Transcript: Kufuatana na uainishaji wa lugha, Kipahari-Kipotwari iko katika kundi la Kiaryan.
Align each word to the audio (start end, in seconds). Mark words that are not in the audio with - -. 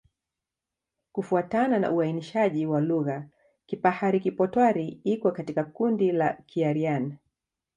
Kufuatana 1.11 1.79
na 1.79 1.91
uainishaji 1.91 2.65
wa 2.65 2.81
lugha, 2.81 3.27
Kipahari-Kipotwari 3.65 5.01
iko 5.03 5.31
katika 5.31 5.63
kundi 5.63 6.11
la 6.11 6.33
Kiaryan. 6.33 7.17